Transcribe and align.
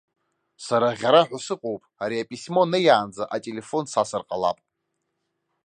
Сара 0.65 0.87
аӷьараҳәа 0.89 1.39
сыҟоуп, 1.45 1.81
ари 2.03 2.21
аписьмо 2.23 2.63
неиаанӡа 2.71 3.23
ателефон 3.35 3.85
сасыр 3.91 4.23
ҟалап. 4.27 4.57